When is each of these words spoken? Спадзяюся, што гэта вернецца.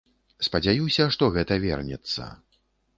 Спадзяюся, 0.47 1.07
што 1.17 1.31
гэта 1.37 1.61
вернецца. 1.69 2.23